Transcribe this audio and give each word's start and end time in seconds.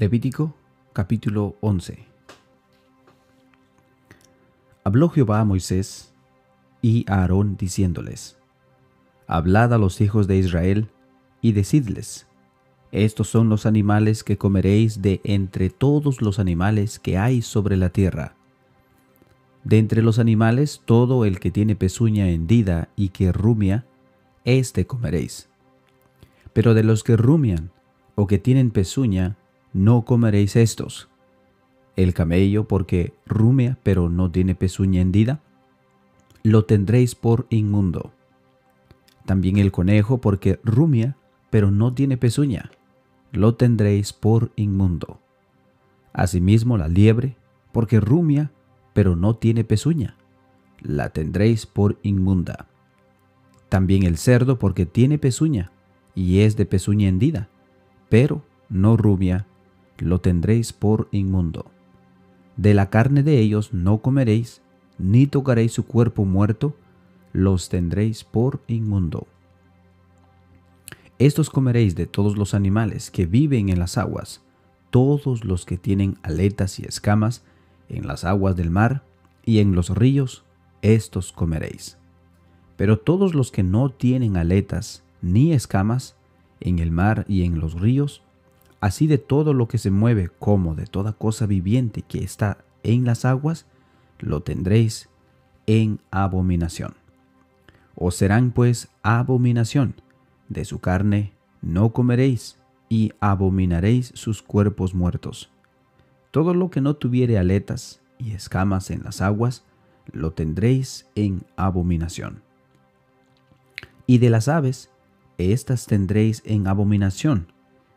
Levítico 0.00 0.54
capítulo 0.94 1.56
11 1.60 2.06
Habló 4.82 5.10
Jehová 5.10 5.40
a 5.40 5.44
Moisés 5.44 6.14
y 6.80 7.04
a 7.06 7.16
Aarón 7.16 7.58
diciéndoles, 7.58 8.38
Hablad 9.26 9.74
a 9.74 9.76
los 9.76 10.00
hijos 10.00 10.26
de 10.26 10.38
Israel 10.38 10.88
y 11.42 11.52
decidles, 11.52 12.26
Estos 12.92 13.28
son 13.28 13.50
los 13.50 13.66
animales 13.66 14.24
que 14.24 14.38
comeréis 14.38 15.02
de 15.02 15.20
entre 15.22 15.68
todos 15.68 16.22
los 16.22 16.38
animales 16.38 16.98
que 16.98 17.18
hay 17.18 17.42
sobre 17.42 17.76
la 17.76 17.90
tierra. 17.90 18.36
De 19.64 19.76
entre 19.76 20.00
los 20.00 20.18
animales, 20.18 20.80
todo 20.86 21.26
el 21.26 21.40
que 21.40 21.50
tiene 21.50 21.76
pezuña 21.76 22.30
hendida 22.30 22.88
y 22.96 23.10
que 23.10 23.32
rumia, 23.32 23.84
éste 24.46 24.86
comeréis. 24.86 25.50
Pero 26.54 26.72
de 26.72 26.84
los 26.84 27.04
que 27.04 27.18
rumian 27.18 27.70
o 28.14 28.26
que 28.26 28.38
tienen 28.38 28.70
pezuña, 28.70 29.36
no 29.72 30.04
comeréis 30.04 30.56
estos. 30.56 31.08
El 31.96 32.14
camello, 32.14 32.66
porque 32.66 33.14
rumia 33.26 33.78
pero 33.82 34.08
no 34.08 34.30
tiene 34.30 34.54
pezuña 34.54 35.00
hendida, 35.00 35.40
lo 36.42 36.64
tendréis 36.64 37.14
por 37.14 37.46
inmundo. 37.50 38.12
También 39.26 39.58
el 39.58 39.70
conejo, 39.72 40.18
porque 40.18 40.58
rumia 40.64 41.16
pero 41.50 41.70
no 41.70 41.92
tiene 41.94 42.16
pezuña, 42.16 42.70
lo 43.32 43.56
tendréis 43.56 44.12
por 44.12 44.52
inmundo. 44.56 45.20
Asimismo 46.12 46.78
la 46.78 46.88
liebre, 46.88 47.36
porque 47.72 48.00
rumia 48.00 48.52
pero 48.92 49.16
no 49.16 49.36
tiene 49.36 49.64
pezuña, 49.64 50.16
la 50.80 51.10
tendréis 51.10 51.66
por 51.66 51.98
inmunda. 52.02 52.66
También 53.68 54.02
el 54.02 54.16
cerdo, 54.16 54.58
porque 54.58 54.86
tiene 54.86 55.18
pezuña, 55.18 55.70
y 56.14 56.40
es 56.40 56.56
de 56.56 56.66
pezuña 56.66 57.08
hendida, 57.08 57.48
pero 58.08 58.42
no 58.68 58.96
rumia, 58.96 59.46
lo 60.00 60.20
tendréis 60.20 60.72
por 60.72 61.08
inmundo. 61.12 61.70
De 62.56 62.74
la 62.74 62.90
carne 62.90 63.22
de 63.22 63.38
ellos 63.38 63.72
no 63.72 63.98
comeréis, 63.98 64.62
ni 64.98 65.26
tocaréis 65.26 65.72
su 65.72 65.86
cuerpo 65.86 66.24
muerto, 66.24 66.76
los 67.32 67.68
tendréis 67.68 68.24
por 68.24 68.60
inmundo. 68.66 69.26
Estos 71.18 71.50
comeréis 71.50 71.94
de 71.94 72.06
todos 72.06 72.36
los 72.36 72.54
animales 72.54 73.10
que 73.10 73.26
viven 73.26 73.68
en 73.68 73.78
las 73.78 73.98
aguas, 73.98 74.42
todos 74.90 75.44
los 75.44 75.64
que 75.64 75.78
tienen 75.78 76.18
aletas 76.22 76.78
y 76.78 76.84
escamas 76.84 77.44
en 77.88 78.06
las 78.06 78.24
aguas 78.24 78.56
del 78.56 78.70
mar 78.70 79.04
y 79.44 79.58
en 79.58 79.74
los 79.74 79.90
ríos, 79.90 80.44
estos 80.82 81.32
comeréis. 81.32 81.98
Pero 82.76 82.98
todos 82.98 83.34
los 83.34 83.50
que 83.50 83.62
no 83.62 83.90
tienen 83.90 84.36
aletas 84.36 85.04
ni 85.20 85.52
escamas 85.52 86.16
en 86.60 86.78
el 86.78 86.90
mar 86.90 87.24
y 87.28 87.44
en 87.44 87.58
los 87.58 87.78
ríos, 87.78 88.22
así 88.80 89.06
de 89.06 89.18
todo 89.18 89.52
lo 89.54 89.68
que 89.68 89.78
se 89.78 89.90
mueve 89.90 90.30
como 90.38 90.74
de 90.74 90.86
toda 90.86 91.12
cosa 91.12 91.46
viviente 91.46 92.02
que 92.02 92.22
está 92.24 92.58
en 92.82 93.04
las 93.04 93.24
aguas, 93.24 93.66
lo 94.18 94.42
tendréis 94.42 95.08
en 95.66 96.00
abominación. 96.10 96.94
Os 97.94 98.14
serán 98.16 98.50
pues 98.52 98.88
abominación, 99.02 99.94
de 100.48 100.64
su 100.64 100.80
carne 100.80 101.32
no 101.62 101.92
comeréis, 101.92 102.56
y 102.90 103.12
abominaréis 103.20 104.12
sus 104.14 104.42
cuerpos 104.42 104.94
muertos. 104.94 105.50
Todo 106.32 106.52
lo 106.54 106.70
que 106.70 106.80
no 106.80 106.94
tuviere 106.96 107.38
aletas 107.38 108.02
y 108.18 108.32
escamas 108.32 108.90
en 108.90 109.04
las 109.04 109.22
aguas, 109.22 109.64
lo 110.12 110.32
tendréis 110.32 111.06
en 111.14 111.44
abominación. 111.56 112.42
Y 114.06 114.18
de 114.18 114.28
las 114.28 114.48
aves, 114.48 114.90
éstas 115.38 115.86
tendréis 115.86 116.42
en 116.44 116.66
abominación, 116.66 117.52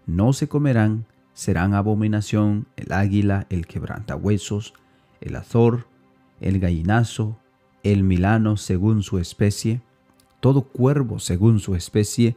no 0.06 0.34
se 0.34 0.48
comerán, 0.48 1.06
serán 1.34 1.74
abominación 1.74 2.68
el 2.76 2.92
águila, 2.92 3.48
el 3.50 3.66
quebrantahuesos, 3.66 4.74
el 5.22 5.36
azor, 5.36 5.88
el 6.42 6.60
gallinazo, 6.60 7.38
el 7.84 8.04
milano 8.04 8.58
según 8.58 9.04
su 9.04 9.20
especie, 9.20 9.82
todo 10.40 10.64
cuervo 10.64 11.20
según 11.20 11.60
su 11.60 11.76
especie, 11.76 12.36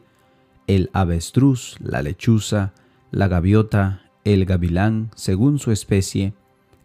el 0.67 0.91
avestruz, 0.93 1.77
la 1.81 2.03
lechuza, 2.03 2.73
la 3.11 3.29
gaviota, 3.29 4.03
el 4.25 4.45
gavilán 4.45 5.11
según 5.15 5.59
su 5.59 5.71
especie, 5.71 6.35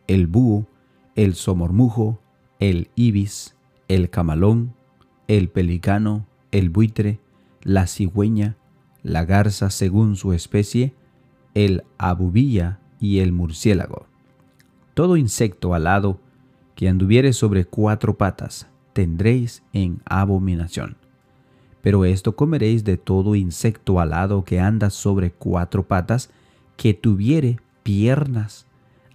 el 0.08 0.28
búho, 0.28 0.68
el 1.16 1.36
somormujo, 1.36 2.20
el 2.60 2.90
ibis, 2.96 3.56
el 3.88 4.10
camalón, 4.10 4.74
el 5.28 5.50
pelicano, 5.50 6.28
el 6.52 6.70
buitre, 6.70 7.20
la 7.64 7.88
cigüeña, 7.88 8.58
la 9.04 9.26
garza 9.26 9.70
según 9.70 10.16
su 10.16 10.34
especie, 10.34 10.94
el 11.54 11.84
abubilla 11.98 12.80
y 13.00 13.20
el 13.20 13.32
murciélago. 13.32 14.08
Todo 14.94 15.18
insecto 15.18 15.74
alado 15.74 16.20
que 16.76 16.90
anduviere 16.90 17.34
sobre 17.34 17.66
cuatro 17.66 18.18
patas 18.18 18.68
tendréis 18.94 19.64
en 19.74 20.02
abominación. 20.06 20.98
Pero 21.82 22.06
esto 22.06 22.36
comeréis 22.36 22.84
de 22.84 22.98
todo 22.98 23.36
insecto 23.36 24.00
alado 24.00 24.44
que 24.44 24.60
anda 24.60 24.90
sobre 24.90 25.32
cuatro 25.32 25.88
patas, 25.88 26.30
que 26.78 26.94
tuviere 26.94 27.60
piernas, 27.84 28.68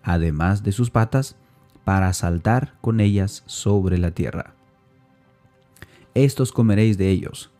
además 0.03 0.63
de 0.63 0.73
sus 0.73 0.91
patas, 0.91 1.37
para 1.85 2.13
saltar 2.13 2.75
con 2.81 3.01
ellas 3.01 3.45
sobre 3.47 3.99
la 3.99 4.11
tierra. 4.11 4.55
Estos 6.15 6.51
comeréis 6.51 6.99
de 6.99 7.11
ellos, 7.11 7.53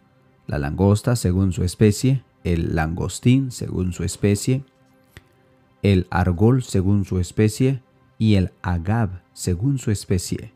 la 0.47 0.59
langosta 0.59 1.17
según 1.17 1.53
su 1.53 1.65
especie, 1.65 2.23
el 2.45 2.75
langostín 2.75 3.51
según 3.51 3.93
su 3.93 4.05
especie, 4.05 4.65
el 5.83 6.07
argol 6.11 6.63
según 6.63 7.05
su 7.05 7.19
especie 7.19 7.83
y 8.19 8.35
el 8.35 8.53
agab 8.63 9.23
según 9.33 9.79
su 9.79 9.91
especie. 9.91 10.53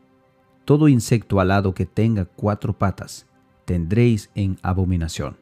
Todo 0.65 0.87
insecto 0.87 1.39
alado 1.39 1.73
que 1.73 1.85
tenga 1.85 2.25
cuatro 2.25 2.73
patas 2.73 3.25
tendréis 3.65 4.29
en 4.35 4.57
abominación. 4.61 5.37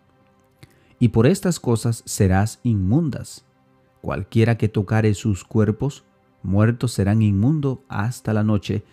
Y 1.00 1.10
por 1.10 1.28
estas 1.28 1.60
cosas 1.60 2.04
serás 2.06 2.60
inmundas. 2.64 3.46
Cualquiera 4.02 4.58
que 4.58 4.70
tocare 4.70 5.14
sus 5.14 5.44
cuerpos, 5.44 6.04
muertos 6.44 6.92
serán 6.92 7.22
inmundo 7.22 7.84
hasta 7.88 8.34
la 8.34 8.44
noche, 8.44 8.84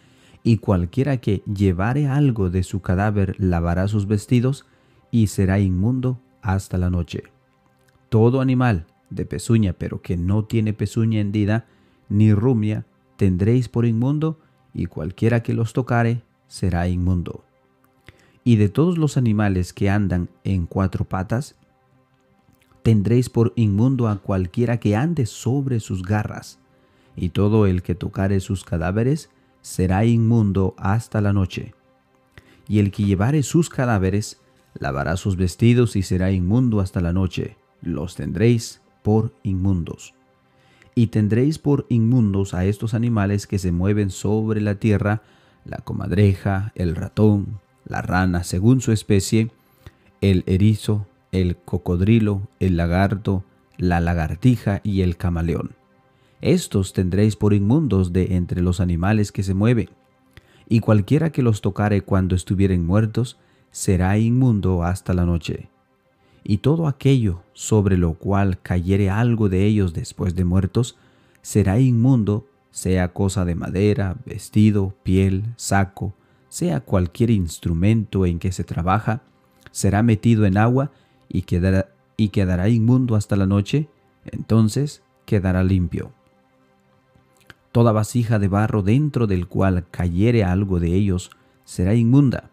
y 0.42 0.58
cualquiera 0.58 1.16
que 1.16 1.42
llevare 1.52 2.06
algo 2.06 2.50
de 2.50 2.62
su 2.62 2.80
cadáver 2.80 3.34
lavará 3.38 3.88
sus 3.88 4.06
vestidos, 4.06 4.64
y 5.16 5.28
será 5.28 5.58
inmundo 5.58 6.20
hasta 6.42 6.76
la 6.76 6.90
noche. 6.90 7.22
Todo 8.10 8.42
animal 8.42 8.84
de 9.08 9.24
pezuña, 9.24 9.72
pero 9.72 10.02
que 10.02 10.18
no 10.18 10.44
tiene 10.44 10.74
pezuña 10.74 11.20
hendida, 11.20 11.64
ni 12.10 12.34
rumia, 12.34 12.84
tendréis 13.16 13.70
por 13.70 13.86
inmundo, 13.86 14.38
y 14.74 14.84
cualquiera 14.84 15.42
que 15.42 15.54
los 15.54 15.72
tocare 15.72 16.20
será 16.48 16.86
inmundo. 16.88 17.44
Y 18.44 18.56
de 18.56 18.68
todos 18.68 18.98
los 18.98 19.16
animales 19.16 19.72
que 19.72 19.88
andan 19.88 20.28
en 20.44 20.66
cuatro 20.66 21.06
patas, 21.06 21.56
tendréis 22.82 23.30
por 23.30 23.54
inmundo 23.56 24.08
a 24.08 24.18
cualquiera 24.18 24.78
que 24.80 24.96
ande 24.96 25.24
sobre 25.24 25.80
sus 25.80 26.02
garras, 26.02 26.58
y 27.16 27.30
todo 27.30 27.64
el 27.64 27.82
que 27.82 27.94
tocare 27.94 28.38
sus 28.40 28.64
cadáveres 28.64 29.30
será 29.62 30.04
inmundo 30.04 30.74
hasta 30.76 31.22
la 31.22 31.32
noche. 31.32 31.72
Y 32.68 32.80
el 32.80 32.90
que 32.90 33.04
llevare 33.04 33.42
sus 33.42 33.70
cadáveres 33.70 34.42
lavará 34.78 35.16
sus 35.16 35.36
vestidos 35.36 35.96
y 35.96 36.02
será 36.02 36.30
inmundo 36.30 36.80
hasta 36.80 37.00
la 37.00 37.12
noche, 37.12 37.56
los 37.82 38.14
tendréis 38.14 38.80
por 39.02 39.32
inmundos. 39.42 40.14
Y 40.94 41.08
tendréis 41.08 41.58
por 41.58 41.86
inmundos 41.88 42.54
a 42.54 42.64
estos 42.64 42.94
animales 42.94 43.46
que 43.46 43.58
se 43.58 43.72
mueven 43.72 44.10
sobre 44.10 44.60
la 44.60 44.76
tierra, 44.76 45.22
la 45.64 45.78
comadreja, 45.78 46.72
el 46.74 46.96
ratón, 46.96 47.60
la 47.84 48.02
rana 48.02 48.44
según 48.44 48.80
su 48.80 48.92
especie, 48.92 49.50
el 50.20 50.42
erizo, 50.46 51.06
el 51.32 51.56
cocodrilo, 51.56 52.48
el 52.60 52.76
lagarto, 52.76 53.44
la 53.76 54.00
lagartija 54.00 54.80
y 54.82 55.02
el 55.02 55.16
camaleón. 55.16 55.72
Estos 56.40 56.92
tendréis 56.92 57.36
por 57.36 57.52
inmundos 57.54 58.12
de 58.12 58.36
entre 58.36 58.62
los 58.62 58.80
animales 58.80 59.32
que 59.32 59.42
se 59.42 59.54
mueven, 59.54 59.90
y 60.68 60.80
cualquiera 60.80 61.30
que 61.30 61.42
los 61.42 61.60
tocare 61.60 62.02
cuando 62.02 62.34
estuvieren 62.34 62.84
muertos, 62.84 63.38
será 63.70 64.18
inmundo 64.18 64.82
hasta 64.82 65.14
la 65.14 65.24
noche. 65.24 65.68
Y 66.44 66.58
todo 66.58 66.86
aquello 66.86 67.42
sobre 67.52 67.96
lo 67.96 68.14
cual 68.14 68.60
cayere 68.60 69.10
algo 69.10 69.48
de 69.48 69.64
ellos 69.64 69.92
después 69.92 70.34
de 70.34 70.44
muertos, 70.44 70.96
será 71.42 71.78
inmundo, 71.78 72.46
sea 72.70 73.12
cosa 73.12 73.44
de 73.44 73.54
madera, 73.54 74.16
vestido, 74.24 74.94
piel, 75.02 75.44
saco, 75.56 76.14
sea 76.48 76.80
cualquier 76.80 77.30
instrumento 77.30 78.26
en 78.26 78.38
que 78.38 78.52
se 78.52 78.64
trabaja, 78.64 79.22
será 79.70 80.02
metido 80.02 80.46
en 80.46 80.56
agua 80.56 80.90
y 81.28 81.42
quedará, 81.42 82.68
inmundo 82.68 83.14
hasta 83.16 83.36
la 83.36 83.46
noche, 83.46 83.88
entonces 84.24 85.02
quedará 85.24 85.64
limpio. 85.64 86.12
Toda 87.72 87.92
vasija 87.92 88.38
de 88.38 88.48
barro 88.48 88.82
dentro 88.82 89.26
del 89.26 89.48
cual 89.48 89.86
cayere 89.90 90.44
algo 90.44 90.80
de 90.80 90.94
ellos 90.94 91.30
será 91.64 91.94
inmunda, 91.94 92.50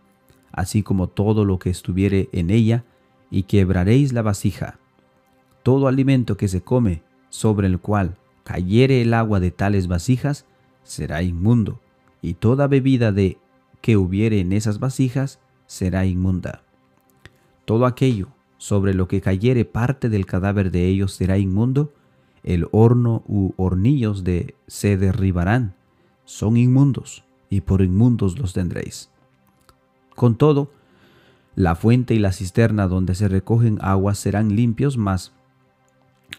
así 0.54 0.84
como 0.84 1.10
todo 1.10 1.44
lo 1.44 1.60
que 1.60 1.70
estuviere 1.70 2.30
en 2.32 2.50
ella, 2.50 2.86
y 3.30 3.44
quebraréis 3.44 4.14
la 4.14 4.22
vasija. 4.22 4.80
Todo 5.64 5.88
alimento 5.88 6.38
que 6.38 6.48
se 6.48 6.62
come, 6.62 7.02
sobre 7.30 7.68
el 7.68 7.80
cual 7.80 8.16
cayere 8.44 9.02
el 9.02 9.14
agua 9.14 9.40
de 9.40 9.52
tales 9.52 9.88
vasijas, 9.88 10.46
será 10.84 11.24
inmundo, 11.24 11.82
y 12.22 12.36
toda 12.36 12.68
bebida 12.68 13.12
de 13.12 13.38
que 13.82 13.98
hubiere 13.98 14.40
en 14.40 14.54
esas 14.54 14.80
vasijas 14.80 15.40
será 15.66 16.06
inmunda. 16.06 16.62
Todo 17.66 17.86
aquello 17.86 18.30
sobre 18.58 18.94
lo 18.94 19.08
que 19.08 19.20
cayere 19.20 19.66
parte 19.66 20.10
del 20.10 20.26
cadáver 20.26 20.72
de 20.72 20.88
ellos 20.88 21.14
será 21.14 21.38
inmundo, 21.38 21.94
el 22.44 22.68
horno 22.72 23.24
u 23.28 23.54
hornillos 23.58 24.24
de 24.24 24.56
se 24.68 24.98
derribarán, 24.98 25.76
son 26.26 26.58
inmundos, 26.58 27.26
y 27.50 27.62
por 27.62 27.82
inmundos 27.82 28.38
los 28.38 28.54
tendréis. 28.54 29.10
Con 30.16 30.36
todo, 30.36 30.72
la 31.56 31.76
fuente 31.76 32.14
y 32.14 32.20
la 32.20 32.32
cisterna 32.32 32.88
donde 32.88 33.16
se 33.16 33.28
recogen 33.28 33.78
aguas 33.82 34.18
serán 34.18 34.56
limpios, 34.56 34.98
mas 34.98 35.34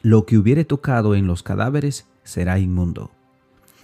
lo 0.03 0.27
que 0.27 0.39
hubiere 0.39 0.65
tocado 0.65 1.15
en 1.15 1.27
los 1.27 1.43
cadáveres 1.43 2.07
será 2.25 2.59
inmundo. 2.59 3.11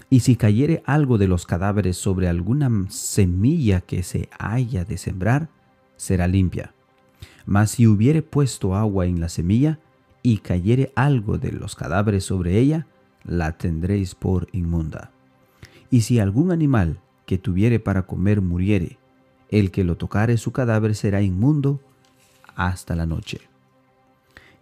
Y 0.09 0.21
si 0.21 0.35
cayere 0.35 0.83
algo 0.87 1.19
de 1.19 1.29
los 1.29 1.47
cadáveres 1.47 1.97
sobre 1.97 2.29
alguna 2.29 2.69
semilla 2.89 3.81
que 3.81 4.03
se 4.03 4.29
haya 4.39 4.85
de 4.85 4.99
sembrar, 4.99 5.49
será 5.97 6.27
limpia. 6.27 6.75
Mas 7.47 7.73
si 7.73 7.87
hubiere 7.87 8.23
puesto 8.23 8.75
agua 8.75 9.07
en 9.07 9.21
la 9.21 9.29
semilla, 9.29 9.79
y 10.23 10.39
cayere 10.39 10.93
algo 10.97 11.39
de 11.39 11.53
los 11.53 11.77
cadáveres 11.77 12.25
sobre 12.25 12.59
ella, 12.59 12.87
la 13.25 13.57
tendréis 13.57 14.15
por 14.15 14.49
inmunda. 14.53 15.13
Y 15.91 16.03
si 16.03 16.19
algún 16.19 16.53
animal 16.53 17.01
que 17.27 17.39
tuviere 17.39 17.81
para 17.81 18.07
comer 18.07 18.41
muriere, 18.41 18.99
el 19.51 19.71
que 19.71 19.85
lo 19.85 19.97
tocare 19.97 20.37
su 20.37 20.53
cadáver 20.53 20.95
será 20.95 21.23
inmundo 21.23 21.81
hasta 22.55 22.95
la 22.95 23.07
noche. 23.07 23.41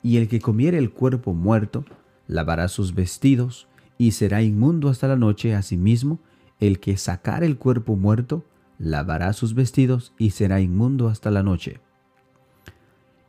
Y 0.03 0.17
el 0.17 0.29
que 0.29 0.41
comiere 0.41 0.79
el 0.79 0.91
cuerpo 0.91 1.35
muerto, 1.35 1.85
lavará 2.27 2.69
sus 2.69 2.95
vestidos, 2.95 3.69
y 3.99 4.13
será 4.13 4.43
inmundo 4.43 4.89
hasta 4.89 5.09
la 5.09 5.17
noche. 5.17 5.55
Asimismo, 5.55 6.21
el 6.61 6.81
que 6.81 6.97
sacare 6.97 7.47
el 7.47 7.59
cuerpo 7.59 7.97
muerto, 7.97 8.45
lavará 8.79 9.33
sus 9.33 9.55
vestidos, 9.55 10.13
y 10.19 10.31
será 10.31 10.61
inmundo 10.61 11.09
hasta 11.09 11.31
la 11.31 11.43
noche. 11.43 11.81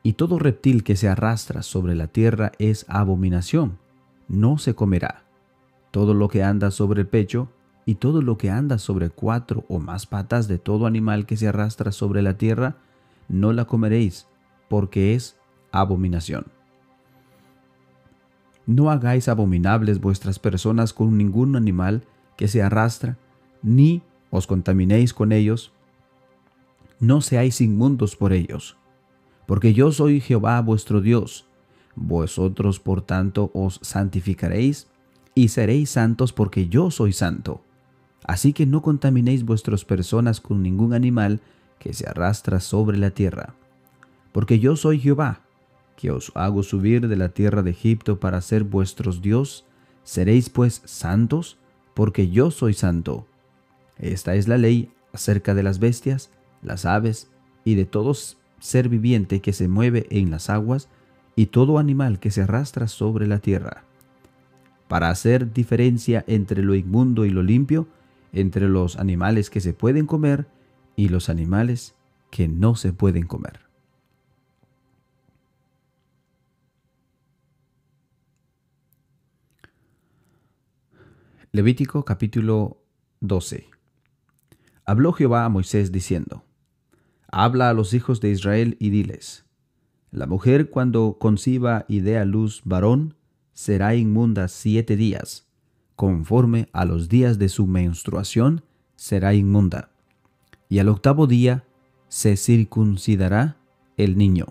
Y 0.03 0.13
todo 0.13 0.39
reptil 0.39 0.83
que 0.83 0.95
se 0.95 1.09
arrastra 1.09 1.61
sobre 1.61 1.95
la 1.95 2.07
tierra 2.07 2.51
es 2.57 2.85
abominación, 2.87 3.77
no 4.27 4.57
se 4.57 4.75
comerá. 4.75 5.25
Todo 5.91 6.13
lo 6.13 6.29
que 6.29 6.43
anda 6.43 6.71
sobre 6.71 7.01
el 7.01 7.07
pecho, 7.07 7.49
y 7.89 7.95
todo 7.95 8.21
lo 8.21 8.37
que 8.37 8.51
anda 8.51 8.77
sobre 8.77 9.09
cuatro 9.09 9.65
o 9.67 9.79
más 9.79 10.05
patas 10.05 10.47
de 10.47 10.59
todo 10.59 10.85
animal 10.85 11.25
que 11.25 11.35
se 11.35 11.47
arrastra 11.47 11.91
sobre 11.91 12.21
la 12.21 12.37
tierra, 12.37 12.75
no 13.29 13.51
la 13.51 13.65
comeréis, 13.65 14.27
porque 14.67 15.15
es 15.15 15.39
abominación. 15.71 16.45
No 18.67 18.91
hagáis 18.91 19.27
abominables 19.27 19.99
vuestras 20.01 20.37
personas 20.37 20.93
con 20.93 21.17
ningún 21.17 21.55
animal 21.55 22.03
que 22.37 22.47
se 22.47 22.61
arrastra, 22.61 23.17
ni 23.63 24.03
os 24.29 24.45
contaminéis 24.45 25.11
con 25.11 25.31
ellos, 25.31 25.73
no 26.99 27.21
seáis 27.21 27.59
inmundos 27.59 28.15
por 28.15 28.33
ellos, 28.33 28.77
porque 29.47 29.73
yo 29.73 29.91
soy 29.91 30.21
Jehová 30.21 30.61
vuestro 30.61 31.01
Dios. 31.01 31.47
Vosotros 31.95 32.79
por 32.79 33.01
tanto 33.01 33.49
os 33.55 33.79
santificaréis 33.81 34.85
y 35.33 35.47
seréis 35.47 35.89
santos 35.89 36.33
porque 36.33 36.69
yo 36.69 36.91
soy 36.91 37.13
santo. 37.13 37.63
Así 38.25 38.53
que 38.53 38.65
no 38.65 38.81
contaminéis 38.81 39.43
vuestras 39.43 39.85
personas 39.85 40.41
con 40.41 40.61
ningún 40.61 40.93
animal 40.93 41.41
que 41.79 41.93
se 41.93 42.07
arrastra 42.07 42.59
sobre 42.59 42.97
la 42.97 43.11
tierra. 43.11 43.55
Porque 44.31 44.59
yo 44.59 44.75
soy 44.75 44.99
Jehová, 44.99 45.41
que 45.95 46.11
os 46.11 46.31
hago 46.35 46.63
subir 46.63 47.07
de 47.07 47.15
la 47.15 47.29
tierra 47.29 47.61
de 47.61 47.71
Egipto 47.71 48.19
para 48.19 48.41
ser 48.41 48.63
vuestros 48.63 49.21
Dios. 49.21 49.65
Seréis 50.03 50.49
pues 50.49 50.81
santos, 50.85 51.57
porque 51.93 52.29
yo 52.29 52.51
soy 52.51 52.73
santo. 52.73 53.27
Esta 53.97 54.35
es 54.35 54.47
la 54.47 54.57
ley 54.57 54.91
acerca 55.11 55.53
de 55.53 55.63
las 55.63 55.79
bestias, 55.79 56.29
las 56.61 56.85
aves 56.85 57.29
y 57.65 57.75
de 57.75 57.85
todo 57.85 58.13
ser 58.59 58.89
viviente 58.89 59.41
que 59.41 59.53
se 59.53 59.67
mueve 59.67 60.07
en 60.09 60.31
las 60.31 60.49
aguas 60.49 60.89
y 61.35 61.47
todo 61.47 61.79
animal 61.79 62.19
que 62.19 62.31
se 62.31 62.43
arrastra 62.43 62.87
sobre 62.87 63.27
la 63.27 63.39
tierra. 63.39 63.83
Para 64.87 65.09
hacer 65.09 65.53
diferencia 65.53 66.23
entre 66.27 66.63
lo 66.63 66.75
inmundo 66.75 67.25
y 67.25 67.29
lo 67.29 67.43
limpio, 67.43 67.87
entre 68.33 68.69
los 68.69 68.97
animales 68.97 69.49
que 69.49 69.61
se 69.61 69.73
pueden 69.73 70.05
comer 70.05 70.47
y 70.95 71.09
los 71.09 71.29
animales 71.29 71.95
que 72.29 72.47
no 72.47 72.75
se 72.75 72.93
pueden 72.93 73.25
comer. 73.25 73.59
Levítico 81.51 82.05
capítulo 82.05 82.83
12 83.21 83.67
Habló 84.85 85.13
Jehová 85.13 85.45
a 85.45 85.49
Moisés 85.49 85.91
diciendo, 85.91 86.43
Habla 87.31 87.69
a 87.69 87.73
los 87.73 87.93
hijos 87.93 88.21
de 88.21 88.29
Israel 88.29 88.77
y 88.79 88.91
diles, 88.91 89.45
La 90.11 90.27
mujer 90.27 90.69
cuando 90.69 91.17
conciba 91.19 91.85
y 91.87 92.01
dé 92.01 92.19
a 92.19 92.25
luz 92.25 92.61
varón, 92.65 93.15
será 93.53 93.95
inmunda 93.95 94.47
siete 94.47 94.95
días, 94.95 95.48
conforme 95.99 96.69
a 96.71 96.85
los 96.85 97.09
días 97.09 97.39
de 97.39 97.49
su 97.49 97.67
menstruación, 97.67 98.63
será 98.95 99.33
inmunda. 99.33 99.89
Y 100.69 100.79
al 100.79 100.87
octavo 100.87 101.27
día 101.27 101.65
se 102.07 102.37
circuncidará 102.37 103.57
el 103.97 104.17
niño. 104.17 104.45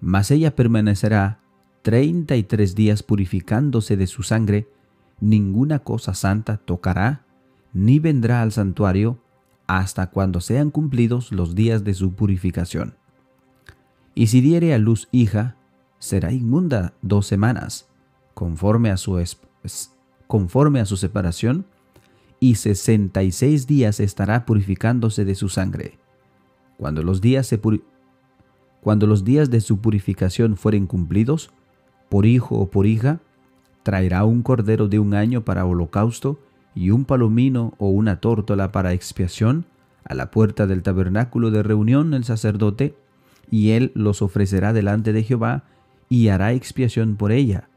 Mas 0.00 0.30
ella 0.30 0.54
permanecerá 0.54 1.40
treinta 1.82 2.36
y 2.36 2.44
tres 2.44 2.76
días 2.76 3.02
purificándose 3.02 3.96
de 3.96 4.06
su 4.06 4.22
sangre, 4.22 4.68
ninguna 5.18 5.80
cosa 5.80 6.14
santa 6.14 6.58
tocará, 6.58 7.26
ni 7.72 7.98
vendrá 7.98 8.40
al 8.40 8.52
santuario 8.52 9.18
hasta 9.66 10.10
cuando 10.10 10.40
sean 10.40 10.70
cumplidos 10.70 11.32
los 11.32 11.56
días 11.56 11.82
de 11.82 11.94
su 11.94 12.12
purificación. 12.12 12.94
Y 14.14 14.28
si 14.28 14.40
diere 14.40 14.74
a 14.74 14.78
luz 14.78 15.08
hija, 15.10 15.56
será 15.98 16.30
inmunda 16.30 16.94
dos 17.02 17.26
semanas, 17.26 17.88
conforme 18.32 18.92
a 18.92 18.96
su 18.96 19.18
conforme 20.26 20.80
a 20.80 20.86
su 20.86 20.96
separación, 20.96 21.66
y 22.40 22.56
sesenta 22.56 23.22
y 23.22 23.32
seis 23.32 23.66
días 23.66 24.00
estará 24.00 24.44
purificándose 24.44 25.24
de 25.24 25.34
su 25.34 25.48
sangre. 25.48 25.98
Cuando 26.76 27.02
los 27.02 27.20
días, 27.20 27.54
Cuando 28.80 29.06
los 29.06 29.24
días 29.24 29.50
de 29.50 29.60
su 29.60 29.80
purificación 29.80 30.56
fueren 30.56 30.86
cumplidos, 30.86 31.50
por 32.08 32.26
hijo 32.26 32.56
o 32.56 32.70
por 32.70 32.86
hija, 32.86 33.20
traerá 33.82 34.24
un 34.24 34.42
cordero 34.42 34.86
de 34.88 34.98
un 34.98 35.14
año 35.14 35.44
para 35.44 35.64
holocausto 35.64 36.38
y 36.74 36.90
un 36.90 37.04
palomino 37.04 37.74
o 37.78 37.88
una 37.88 38.20
tórtola 38.20 38.70
para 38.70 38.92
expiación 38.92 39.64
a 40.04 40.14
la 40.14 40.30
puerta 40.30 40.66
del 40.66 40.82
tabernáculo 40.82 41.50
de 41.50 41.62
reunión 41.62 42.14
el 42.14 42.24
sacerdote, 42.24 42.94
y 43.50 43.70
él 43.70 43.92
los 43.94 44.22
ofrecerá 44.22 44.72
delante 44.72 45.12
de 45.12 45.22
Jehová 45.22 45.64
y 46.08 46.28
hará 46.28 46.52
expiación 46.52 47.16
por 47.16 47.32
ella 47.32 47.68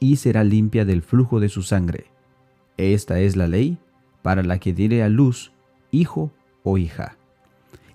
y 0.00 0.16
será 0.16 0.44
limpia 0.44 0.84
del 0.84 1.02
flujo 1.02 1.40
de 1.40 1.48
su 1.48 1.62
sangre. 1.62 2.06
Esta 2.76 3.20
es 3.20 3.36
la 3.36 3.48
ley 3.48 3.78
para 4.22 4.42
la 4.42 4.58
que 4.58 4.72
diere 4.72 5.02
a 5.02 5.08
luz 5.08 5.52
hijo 5.90 6.32
o 6.62 6.78
hija. 6.78 7.16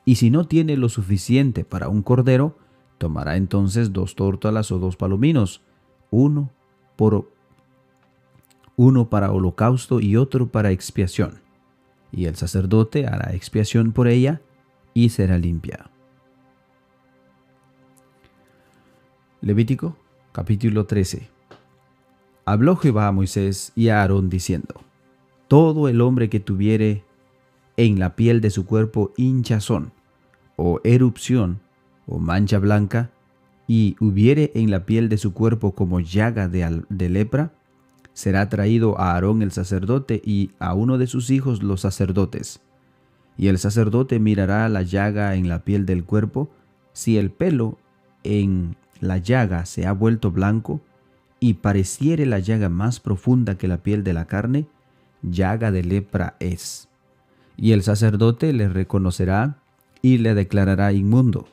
Y 0.05 0.15
si 0.15 0.29
no 0.29 0.45
tiene 0.45 0.75
lo 0.75 0.89
suficiente 0.89 1.63
para 1.63 1.88
un 1.88 2.01
cordero, 2.01 2.57
tomará 2.98 3.38
entonces 3.38 3.93
dos 3.93 4.15
tórtolas 4.15 4.72
o 4.72 4.79
dos 4.79 4.98
palominos, 4.98 5.62
uno 6.12 6.51
por 6.95 7.31
uno 8.75 9.10
para 9.10 9.31
holocausto 9.31 10.00
y 10.00 10.17
otro 10.17 10.48
para 10.48 10.72
expiación. 10.72 11.41
Y 12.12 12.25
el 12.25 12.36
sacerdote 12.36 13.07
hará 13.07 13.33
expiación 13.33 13.91
por 13.91 14.07
ella 14.07 14.41
y 14.93 15.10
será 15.10 15.38
limpia. 15.38 15.89
Levítico 19.41 19.98
capítulo 20.31 20.86
13 20.86 21.32
Habló 22.45 22.75
Jehová 22.75 23.07
a 23.07 23.12
Moisés 23.13 23.71
y 23.73 23.88
a 23.88 24.01
Aarón 24.01 24.29
diciendo, 24.29 24.81
Todo 25.47 25.88
el 25.88 26.01
hombre 26.01 26.29
que 26.29 26.41
tuviere 26.41 27.05
en 27.77 28.00
la 28.00 28.15
piel 28.15 28.41
de 28.41 28.50
su 28.50 28.65
cuerpo 28.65 29.13
hinchazón, 29.15 29.93
o 30.57 30.81
erupción, 30.83 31.62
o 32.05 32.19
mancha 32.19 32.59
blanca, 32.59 33.12
y 33.65 33.95
hubiere 34.01 34.51
en 34.55 34.71
la 34.71 34.85
piel 34.85 35.07
de 35.07 35.17
su 35.17 35.33
cuerpo 35.33 35.73
como 35.73 36.01
llaga 36.01 36.50
de, 36.50 37.09
lepra, 37.09 37.53
será 38.12 38.50
traído 38.50 39.00
a 39.00 39.13
Aarón 39.13 39.41
el 39.41 39.51
sacerdote 39.51 40.21
y 40.23 40.51
a 40.59 40.73
uno 40.73 40.97
de 40.97 41.07
sus 41.07 41.29
hijos 41.29 41.63
los 41.63 41.81
sacerdotes. 41.81 42.59
Y 43.38 43.47
el 43.47 43.57
sacerdote 43.57 44.19
mirará 44.19 44.67
la 44.67 44.83
llaga 44.83 45.35
en 45.35 45.47
la 45.47 45.63
piel 45.63 45.85
del 45.85 46.03
cuerpo, 46.03 46.51
si 46.91 47.17
el 47.17 47.31
pelo 47.31 47.77
en 48.23 48.75
la 49.00 49.17
llaga 49.17 49.65
se 49.65 49.88
ha 49.88 49.93
vuelto 49.93 50.29
blanco, 50.29 50.81
y 51.43 51.55
pareciere 51.55 52.25
la 52.25 52.39
llaga 52.39 52.69
más 52.69 53.01
profunda 53.01 53.57
que 53.57 53.67
la 53.67 53.83
piel 53.83 54.05
de 54.05 54.13
la 54.13 54.27
carne, 54.27 54.65
llaga 55.23 55.71
de 55.71 55.83
lepra 55.83 56.38
es. 56.39 56.88
Y 57.57 57.73
el 57.73 57.83
sacerdote 57.83 58.53
le 58.53 58.69
reconocerá 58.69 59.57
y 60.01 60.19
le 60.19 60.35
declarará 60.35 60.93
inmundo. 60.93 61.50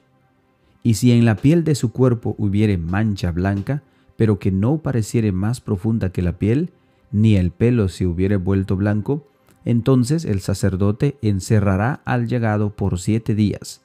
Y 0.84 0.94
si 0.94 1.10
en 1.10 1.24
la 1.24 1.34
piel 1.34 1.64
de 1.64 1.74
su 1.74 1.90
cuerpo 1.90 2.36
hubiere 2.38 2.78
mancha 2.78 3.32
blanca, 3.32 3.82
pero 4.16 4.38
que 4.38 4.52
no 4.52 4.78
pareciere 4.78 5.32
más 5.32 5.60
profunda 5.60 6.12
que 6.12 6.22
la 6.22 6.38
piel, 6.38 6.70
ni 7.10 7.34
el 7.34 7.50
pelo 7.50 7.88
se 7.88 8.06
hubiere 8.06 8.36
vuelto 8.36 8.76
blanco, 8.76 9.26
entonces 9.64 10.24
el 10.24 10.40
sacerdote 10.40 11.16
encerrará 11.20 12.00
al 12.04 12.28
llagado 12.28 12.76
por 12.76 13.00
siete 13.00 13.34
días. 13.34 13.82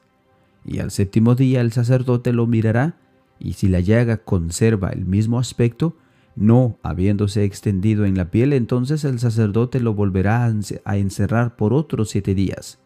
Y 0.63 0.77
al 0.77 0.91
séptimo 0.91 1.33
día 1.33 1.61
el 1.61 1.71
sacerdote 1.71 2.31
lo 2.31 2.45
mirará, 2.45 2.95
y 3.39 3.53
si 3.53 3.67
la 3.67 3.79
llaga 3.79 4.17
conserva 4.17 4.89
el 4.89 5.05
mismo 5.05 5.39
aspecto, 5.39 5.95
no 6.35 6.77
habiéndose 6.83 7.43
extendido 7.43 8.05
en 8.05 8.17
la 8.17 8.29
piel, 8.29 8.53
entonces 8.53 9.03
el 9.05 9.19
sacerdote 9.19 9.79
lo 9.79 9.93
volverá 9.93 10.51
a 10.83 10.97
encerrar 10.97 11.55
por 11.55 11.73
otros 11.73 12.09
siete 12.09 12.35
días. 12.35 12.79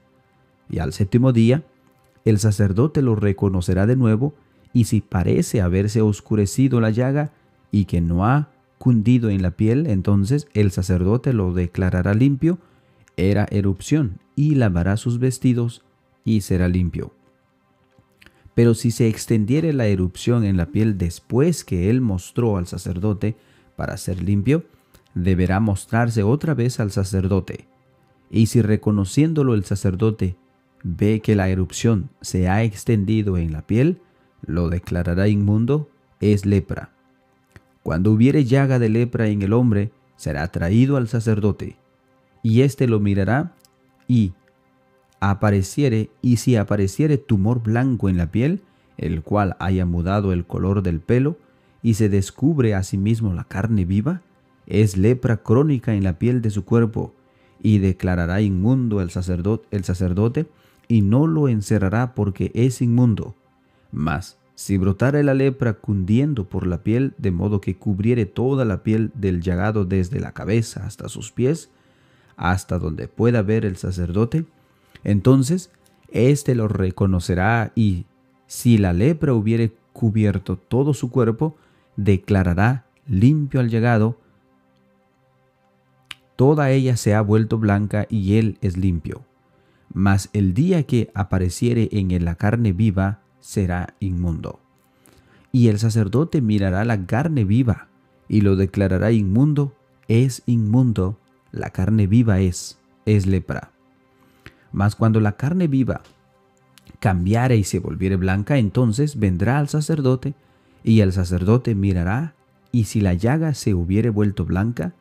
Y 0.69 0.79
al 0.79 0.93
séptimo 0.93 1.33
día, 1.33 1.63
el 2.25 2.37
sacerdote 2.37 3.01
lo 3.01 3.15
reconocerá 3.15 3.87
de 3.87 3.95
nuevo, 3.95 4.33
y 4.71 4.85
si 4.85 5.01
parece 5.01 5.61
haberse 5.61 6.01
oscurecido 6.01 6.79
la 6.79 6.91
llaga 6.91 7.31
y 7.71 7.85
que 7.85 8.01
no 8.01 8.25
ha 8.25 8.49
cundido 8.77 9.29
en 9.29 9.41
la 9.41 9.51
piel, 9.51 9.87
entonces 9.87 10.47
el 10.53 10.71
sacerdote 10.71 11.33
lo 11.33 11.53
declarará 11.53 12.13
limpio, 12.13 12.59
era 13.17 13.47
erupción, 13.49 14.19
y 14.35 14.55
lavará 14.55 14.95
sus 14.95 15.19
vestidos, 15.19 15.83
y 16.23 16.41
será 16.41 16.67
limpio. 16.67 17.13
Pero 18.59 18.73
si 18.73 18.91
se 18.91 19.07
extendiere 19.07 19.71
la 19.71 19.87
erupción 19.87 20.43
en 20.43 20.57
la 20.57 20.65
piel 20.65 20.97
después 20.97 21.63
que 21.63 21.89
él 21.89 22.01
mostró 22.01 22.57
al 22.57 22.67
sacerdote 22.67 23.37
para 23.77 23.95
ser 23.95 24.21
limpio, 24.21 24.65
deberá 25.15 25.61
mostrarse 25.61 26.23
otra 26.23 26.55
vez 26.55 26.81
al 26.81 26.91
sacerdote. 26.91 27.69
Y 28.29 28.47
si 28.47 28.61
reconociéndolo 28.61 29.53
el 29.53 29.63
sacerdote 29.63 30.35
ve 30.83 31.21
que 31.21 31.37
la 31.37 31.47
erupción 31.47 32.09
se 32.19 32.49
ha 32.49 32.61
extendido 32.61 33.37
en 33.37 33.53
la 33.53 33.61
piel, 33.61 34.01
lo 34.45 34.67
declarará 34.67 35.29
inmundo, 35.29 35.89
es 36.19 36.45
lepra. 36.45 36.91
Cuando 37.81 38.11
hubiere 38.11 38.43
llaga 38.43 38.77
de 38.77 38.89
lepra 38.89 39.29
en 39.29 39.41
el 39.41 39.53
hombre, 39.53 39.93
será 40.17 40.45
traído 40.49 40.97
al 40.97 41.07
sacerdote, 41.07 41.77
y 42.43 42.63
éste 42.63 42.89
lo 42.89 42.99
mirará 42.99 43.53
y 44.05 44.33
apareciere 45.19 46.09
y 46.21 46.37
si 46.37 46.55
apareciere 46.55 47.17
tumor 47.17 47.61
blanco 47.61 48.09
en 48.09 48.17
la 48.17 48.31
piel, 48.31 48.61
el 48.97 49.21
cual 49.21 49.55
haya 49.59 49.85
mudado 49.85 50.33
el 50.33 50.45
color 50.45 50.83
del 50.83 50.99
pelo, 50.99 51.37
y 51.81 51.93
se 51.93 52.09
descubre 52.09 52.75
asimismo 52.75 53.33
la 53.33 53.45
carne 53.45 53.85
viva, 53.85 54.21
es 54.67 54.97
lepra 54.97 55.37
crónica 55.37 55.93
en 55.93 56.03
la 56.03 56.19
piel 56.19 56.41
de 56.41 56.49
su 56.49 56.65
cuerpo, 56.65 57.13
y 57.61 57.79
declarará 57.79 58.41
inmundo 58.41 59.01
el 59.01 59.09
sacerdote, 59.09 59.67
el 59.71 59.83
sacerdote 59.83 60.47
y 60.87 61.01
no 61.01 61.27
lo 61.27 61.47
encerrará 61.47 62.15
porque 62.15 62.51
es 62.53 62.81
inmundo. 62.81 63.35
Mas, 63.91 64.37
si 64.55 64.77
brotare 64.77 65.23
la 65.23 65.33
lepra 65.33 65.73
cundiendo 65.73 66.49
por 66.49 66.67
la 66.67 66.83
piel, 66.83 67.13
de 67.17 67.31
modo 67.31 67.61
que 67.61 67.77
cubriere 67.77 68.25
toda 68.25 68.65
la 68.65 68.83
piel 68.83 69.11
del 69.13 69.41
llagado 69.41 69.85
desde 69.85 70.19
la 70.19 70.33
cabeza 70.33 70.85
hasta 70.85 71.07
sus 71.07 71.31
pies, 71.31 71.69
hasta 72.35 72.79
donde 72.79 73.07
pueda 73.07 73.41
ver 73.41 73.65
el 73.65 73.77
sacerdote, 73.77 74.45
entonces, 75.03 75.71
éste 76.09 76.55
lo 76.55 76.67
reconocerá 76.67 77.71
y, 77.75 78.05
si 78.47 78.77
la 78.77 78.93
lepra 78.93 79.33
hubiere 79.33 79.73
cubierto 79.93 80.57
todo 80.57 80.93
su 80.93 81.11
cuerpo, 81.11 81.55
declarará 81.95 82.85
limpio 83.07 83.59
al 83.59 83.69
llegado, 83.69 84.17
toda 86.35 86.71
ella 86.71 86.95
se 86.97 87.13
ha 87.13 87.21
vuelto 87.21 87.57
blanca 87.57 88.07
y 88.09 88.37
él 88.37 88.57
es 88.61 88.77
limpio. 88.77 89.23
Mas 89.93 90.29
el 90.33 90.53
día 90.53 90.83
que 90.83 91.11
apareciere 91.13 91.89
en 91.91 92.23
la 92.23 92.35
carne 92.35 92.73
viva, 92.73 93.21
será 93.39 93.95
inmundo. 93.99 94.59
Y 95.51 95.67
el 95.69 95.79
sacerdote 95.79 96.41
mirará 96.41 96.85
la 96.85 97.05
carne 97.05 97.43
viva 97.43 97.87
y 98.27 98.41
lo 98.41 98.55
declarará 98.55 99.11
inmundo, 99.11 99.73
es 100.07 100.43
inmundo, 100.45 101.17
la 101.51 101.71
carne 101.71 102.05
viva 102.05 102.39
es, 102.39 102.77
es 103.05 103.25
lepra. 103.25 103.71
Mas 104.71 104.95
cuando 104.95 105.19
la 105.19 105.33
carne 105.33 105.67
viva 105.67 106.01
cambiare 106.99 107.55
y 107.55 107.63
se 107.63 107.79
volviere 107.79 108.15
blanca, 108.15 108.57
entonces 108.57 109.19
vendrá 109.19 109.59
al 109.59 109.69
sacerdote, 109.69 110.33
y 110.83 111.01
el 111.01 111.13
sacerdote 111.13 111.75
mirará, 111.75 112.35
y 112.71 112.85
si 112.85 113.01
la 113.01 113.13
llaga 113.13 113.53
se 113.53 113.73
hubiere 113.73 114.09
vuelto 114.09 114.45
blanca, 114.45 114.93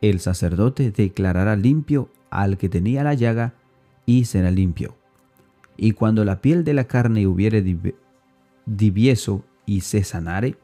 el 0.00 0.20
sacerdote 0.20 0.90
declarará 0.90 1.56
limpio 1.56 2.08
al 2.30 2.56
que 2.56 2.68
tenía 2.68 3.04
la 3.04 3.14
llaga, 3.14 3.54
y 4.06 4.24
será 4.24 4.50
limpio. 4.50 4.96
Y 5.76 5.92
cuando 5.92 6.24
la 6.24 6.40
piel 6.40 6.64
de 6.64 6.74
la 6.74 6.84
carne 6.84 7.26
hubiere 7.26 7.64
divieso 8.66 9.44
y 9.66 9.80
se 9.80 10.04
sanare, 10.04 10.56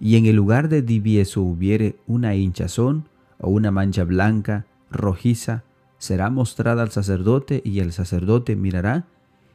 y 0.00 0.16
en 0.16 0.26
el 0.26 0.36
lugar 0.36 0.68
de 0.68 0.82
divieso 0.82 1.40
hubiere 1.42 1.96
una 2.06 2.34
hinchazón 2.34 3.08
o 3.38 3.50
una 3.50 3.70
mancha 3.70 4.04
blanca, 4.04 4.66
rojiza, 4.90 5.64
será 6.04 6.28
mostrada 6.28 6.82
al 6.82 6.90
sacerdote 6.90 7.62
y 7.64 7.80
el 7.80 7.92
sacerdote 7.92 8.56
mirará, 8.56 9.06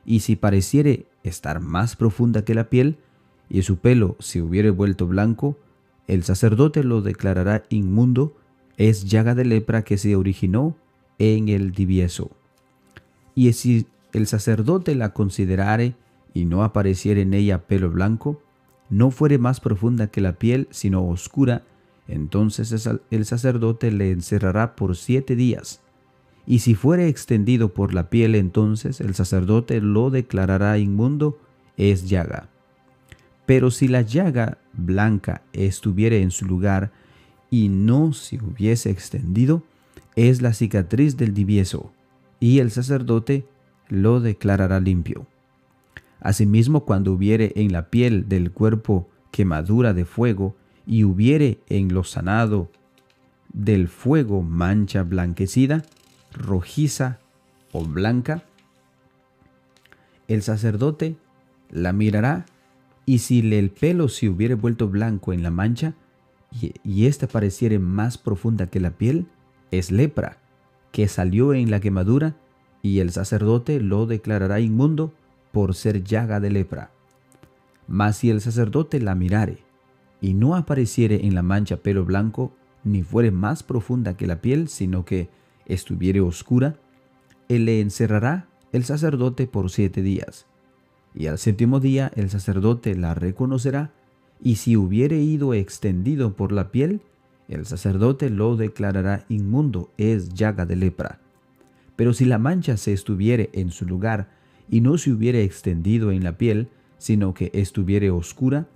y 0.04 0.22
si 0.22 0.36
pareciere 0.36 1.06
estar 1.24 1.60
más 1.60 1.96
profunda 1.96 2.44
que 2.44 2.56
la 2.56 2.70
piel, 2.70 2.98
y 3.50 3.62
su 3.62 3.78
pelo 3.78 4.16
se 4.20 4.42
hubiere 4.42 4.72
vuelto 4.72 5.06
blanco, 5.06 5.58
el 6.08 6.24
sacerdote 6.24 6.84
lo 6.84 7.02
declarará 7.02 7.64
inmundo, 7.70 8.36
es 8.78 9.06
llaga 9.06 9.36
de 9.36 9.46
lepra 9.46 9.84
que 9.84 9.98
se 9.98 10.16
originó 10.16 10.76
en 11.20 11.50
el 11.50 11.72
divieso. 11.72 12.32
Y 13.36 13.54
si 13.54 13.86
el 14.14 14.26
sacerdote 14.26 14.96
la 14.96 15.14
considerare 15.14 15.96
y 16.34 16.46
no 16.46 16.64
apareciere 16.64 17.22
en 17.22 17.34
ella 17.36 17.68
pelo 17.68 17.92
blanco, 17.92 18.42
no 18.90 19.12
fuere 19.12 19.38
más 19.38 19.60
profunda 19.60 20.08
que 20.08 20.22
la 20.22 20.34
piel, 20.34 20.68
sino 20.72 21.08
oscura, 21.08 21.64
entonces 22.08 22.90
el 23.12 23.26
sacerdote 23.26 23.92
le 23.92 24.12
encerrará 24.12 24.76
por 24.76 24.96
siete 24.96 25.36
días 25.36 25.82
y 26.50 26.60
si 26.60 26.74
fuere 26.74 27.08
extendido 27.08 27.76
por 27.76 27.94
la 27.94 28.10
piel, 28.10 28.34
entonces 28.34 29.02
el 29.02 29.14
sacerdote 29.14 29.82
lo 29.82 30.10
declarará 30.10 30.80
inmundo, 30.80 31.38
es 31.78 32.10
llaga. 32.10 32.50
Pero 33.46 33.70
si 33.70 33.88
la 33.88 34.02
llaga 34.02 34.58
blanca 34.74 35.44
estuviere 35.54 36.24
en 36.24 36.32
su 36.32 36.46
lugar 36.46 36.92
y 37.52 37.70
no 37.70 38.14
se 38.14 38.38
hubiese 38.38 38.90
extendido, 38.90 39.62
es 40.16 40.42
la 40.42 40.54
cicatriz 40.54 41.18
del 41.18 41.36
divieso, 41.36 41.94
y 42.40 42.58
el 42.58 42.72
sacerdote 42.72 43.46
lo 43.88 44.20
declarará 44.20 44.80
limpio. 44.80 45.28
Asimismo, 46.20 46.84
cuando 46.84 47.14
hubiere 47.14 47.54
en 47.58 47.72
la 47.72 47.92
piel 47.92 48.28
del 48.28 48.50
cuerpo 48.50 49.08
quemadura 49.30 49.94
de 49.94 50.06
fuego, 50.06 50.56
y 50.88 51.04
hubiere 51.04 51.60
en 51.70 51.94
lo 51.94 52.04
sanado 52.04 52.72
del 53.54 53.88
fuego 53.88 54.42
mancha 54.42 55.04
blanquecida, 55.04 55.84
rojiza 56.32 57.20
o 57.72 57.86
blanca, 57.86 58.44
el 60.28 60.42
sacerdote 60.42 61.16
la 61.70 61.94
mirará 61.94 62.46
y 63.06 63.20
si 63.20 63.40
el 63.40 63.72
pelo 63.72 64.10
se 64.10 64.30
hubiere 64.30 64.54
vuelto 64.54 64.88
blanco 64.88 65.34
en 65.34 65.44
la 65.44 65.52
mancha 65.52 65.96
y, 66.52 66.74
y 66.84 67.08
ésta 67.08 67.28
pareciere 67.28 67.80
más 67.80 68.18
profunda 68.18 68.68
que 68.68 68.80
la 68.80 68.92
piel, 68.92 69.28
es 69.72 69.92
lepra, 69.92 70.38
que 70.92 71.08
salió 71.08 71.54
en 71.54 71.70
la 71.72 71.80
quemadura, 71.80 72.36
y 72.82 73.00
el 73.00 73.12
sacerdote 73.12 73.80
lo 73.80 74.06
declarará 74.06 74.60
inmundo 74.60 75.14
por 75.52 75.76
ser 75.76 76.04
llaga 76.04 76.40
de 76.40 76.50
lepra. 76.50 76.92
Mas 77.88 78.18
si 78.18 78.30
el 78.30 78.42
sacerdote 78.42 79.00
la 79.00 79.16
mirare, 79.16 79.60
y 80.22 80.34
no 80.34 80.56
apareciere 80.56 81.26
en 81.26 81.36
la 81.36 81.44
mancha 81.44 81.78
pelo 81.78 82.06
blanco, 82.06 82.52
ni 82.84 83.04
fuere 83.04 83.32
más 83.32 83.64
profunda 83.64 84.16
que 84.16 84.28
la 84.28 84.42
piel, 84.42 84.70
sino 84.70 85.06
que 85.06 85.30
estuviere 85.70 86.20
oscura, 86.20 86.76
él 87.48 87.66
le 87.66 87.80
encerrará 87.80 88.48
el 88.74 88.84
sacerdote 88.84 89.48
por 89.48 89.70
siete 89.70 90.02
días. 90.02 90.46
Y 91.16 91.28
al 91.28 91.38
séptimo 91.38 91.80
día 91.80 92.12
el 92.16 92.30
sacerdote 92.30 92.96
la 92.96 93.14
reconocerá, 93.14 93.92
y 94.42 94.56
si 94.56 94.76
hubiere 94.78 95.18
ido 95.18 95.54
extendido 95.54 96.36
por 96.36 96.52
la 96.52 96.72
piel, 96.72 97.02
el 97.48 97.66
sacerdote 97.66 98.30
lo 98.30 98.56
declarará 98.56 99.26
inmundo, 99.28 99.90
es 99.98 100.30
llaga 100.30 100.66
de 100.66 100.76
lepra. 100.76 101.20
Pero 101.96 102.14
si 102.14 102.26
la 102.26 102.38
mancha 102.38 102.78
se 102.78 102.94
estuviere 102.94 103.50
en 103.54 103.72
su 103.72 103.86
lugar 103.86 104.30
y 104.70 104.82
no 104.82 104.98
se 104.98 105.12
hubiere 105.12 105.44
extendido 105.44 106.12
en 106.12 106.24
la 106.24 106.38
piel, 106.38 106.70
sino 106.98 107.34
que 107.34 107.50
estuviere 107.54 108.12
oscura, 108.12 108.68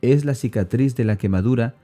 es 0.00 0.24
la 0.24 0.34
cicatriz 0.34 0.96
de 0.96 1.04
la 1.04 1.18
quemadura, 1.18 1.76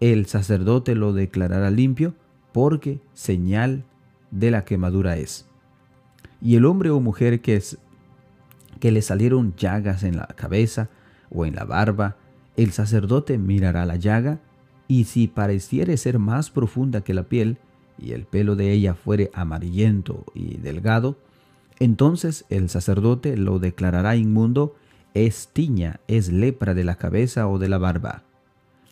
el 0.00 0.26
sacerdote 0.26 0.94
lo 0.94 1.12
declarará 1.12 1.70
limpio, 1.70 2.14
porque 2.54 3.00
señal 3.14 3.82
de 4.30 4.52
la 4.52 4.64
quemadura 4.64 5.16
es. 5.16 5.48
Y 6.40 6.54
el 6.54 6.66
hombre 6.66 6.90
o 6.90 7.00
mujer 7.00 7.40
que, 7.40 7.56
es, 7.56 7.78
que 8.78 8.92
le 8.92 9.02
salieron 9.02 9.56
llagas 9.56 10.04
en 10.04 10.16
la 10.16 10.28
cabeza 10.28 10.88
o 11.30 11.46
en 11.46 11.56
la 11.56 11.64
barba, 11.64 12.16
el 12.56 12.70
sacerdote 12.70 13.38
mirará 13.38 13.84
la 13.86 13.96
llaga, 13.96 14.38
y 14.86 15.04
si 15.04 15.26
pareciere 15.26 15.96
ser 15.96 16.20
más 16.20 16.50
profunda 16.50 17.00
que 17.00 17.12
la 17.12 17.24
piel, 17.24 17.58
y 17.98 18.12
el 18.12 18.24
pelo 18.24 18.54
de 18.54 18.70
ella 18.70 18.94
fuere 18.94 19.32
amarillento 19.34 20.24
y 20.32 20.58
delgado, 20.58 21.18
entonces 21.80 22.44
el 22.50 22.68
sacerdote 22.68 23.36
lo 23.36 23.58
declarará 23.58 24.14
inmundo, 24.14 24.76
es 25.12 25.48
tiña, 25.52 25.98
es 26.06 26.30
lepra 26.30 26.72
de 26.72 26.84
la 26.84 26.94
cabeza 26.94 27.48
o 27.48 27.58
de 27.58 27.68
la 27.68 27.78
barba. 27.78 28.22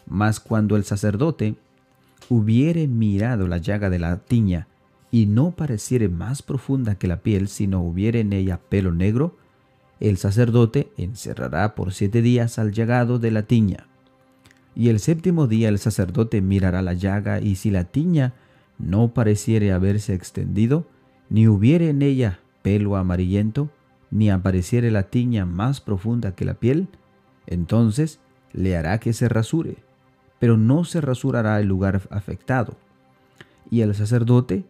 Mas 0.08 0.40
cuando 0.40 0.74
el 0.74 0.82
sacerdote 0.82 1.54
hubiere 2.28 2.88
mirado 2.88 3.48
la 3.48 3.58
llaga 3.58 3.90
de 3.90 3.98
la 3.98 4.18
tiña, 4.18 4.68
y 5.10 5.26
no 5.26 5.50
pareciere 5.50 6.08
más 6.08 6.42
profunda 6.42 6.94
que 6.94 7.06
la 7.06 7.18
piel, 7.18 7.48
sino 7.48 7.82
hubiere 7.82 8.20
en 8.20 8.32
ella 8.32 8.60
pelo 8.68 8.92
negro, 8.92 9.36
el 10.00 10.16
sacerdote 10.16 10.90
encerrará 10.96 11.74
por 11.74 11.92
siete 11.92 12.22
días 12.22 12.58
al 12.58 12.72
llagado 12.72 13.18
de 13.18 13.30
la 13.30 13.42
tiña. 13.42 13.86
Y 14.74 14.88
el 14.88 15.00
séptimo 15.00 15.46
día 15.46 15.68
el 15.68 15.78
sacerdote 15.78 16.40
mirará 16.40 16.82
la 16.82 16.94
llaga, 16.94 17.40
y 17.40 17.56
si 17.56 17.70
la 17.70 17.84
tiña 17.84 18.32
no 18.78 19.14
pareciere 19.14 19.70
haberse 19.70 20.14
extendido, 20.14 20.86
ni 21.28 21.46
hubiere 21.46 21.90
en 21.90 22.02
ella 22.02 22.40
pelo 22.62 22.96
amarillento, 22.96 23.70
ni 24.10 24.30
apareciere 24.30 24.90
la 24.90 25.04
tiña 25.04 25.46
más 25.46 25.80
profunda 25.80 26.34
que 26.34 26.44
la 26.44 26.54
piel, 26.54 26.88
entonces 27.46 28.18
le 28.52 28.76
hará 28.76 28.98
que 28.98 29.12
se 29.12 29.28
rasure, 29.28 29.76
pero 30.42 30.56
no 30.56 30.82
se 30.82 31.00
rasurará 31.00 31.60
el 31.60 31.68
lugar 31.68 32.02
afectado. 32.10 32.76
Y 33.70 33.82
el 33.82 33.94
sacerdote 33.94 34.64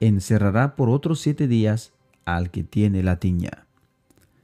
encerrará 0.00 0.76
por 0.76 0.88
otros 0.88 1.20
siete 1.20 1.46
días 1.46 1.92
al 2.24 2.50
que 2.50 2.64
tiene 2.64 3.02
la 3.02 3.20
tiña. 3.20 3.66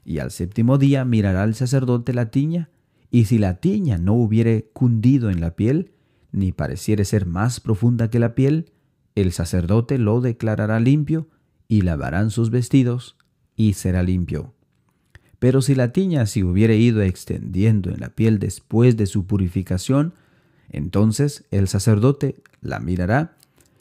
Y 0.05 0.19
al 0.19 0.31
séptimo 0.31 0.77
día 0.77 1.07
mirará 1.07 1.45
el 1.45 1.55
sacerdote 1.55 2.13
la 2.13 2.31
tiña, 2.31 2.69
y 3.11 3.25
si 3.25 3.39
la 3.39 3.55
tiña 3.55 3.97
no 3.97 4.13
hubiere 4.13 4.69
cundido 4.75 5.31
en 5.31 5.41
la 5.41 5.57
piel, 5.57 5.93
ni 6.31 6.53
pareciere 6.53 7.07
ser 7.07 7.25
más 7.25 7.59
profunda 7.59 8.11
que 8.11 8.19
la 8.19 8.35
piel, 8.35 8.71
el 9.15 9.33
sacerdote 9.33 9.97
lo 9.97 10.21
declarará 10.21 10.79
limpio, 10.79 11.27
y 11.69 11.81
lavarán 11.81 12.31
sus 12.31 12.51
vestidos, 12.51 13.17
y 13.57 13.73
será 13.73 14.03
limpio. 14.03 14.53
Pero 15.39 15.63
si 15.63 15.75
la 15.75 15.95
tiña 15.95 16.27
se 16.27 16.45
hubiere 16.45 16.77
ido 16.77 17.01
extendiendo 17.01 17.89
en 17.89 18.01
la 18.01 18.11
piel 18.11 18.39
después 18.39 18.99
de 18.99 19.07
su 19.07 19.25
purificación, 19.25 20.13
entonces 20.71 21.45
el 21.51 21.69
sacerdote 21.69 22.37
la 22.61 22.81
mirará, 22.81 23.37